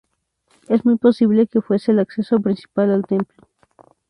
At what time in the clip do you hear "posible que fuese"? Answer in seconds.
0.95-1.91